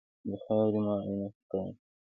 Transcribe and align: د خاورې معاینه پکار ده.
د 0.27 0.31
خاورې 0.43 0.79
معاینه 0.85 1.27
پکار 1.35 1.67
ده. 1.67 1.73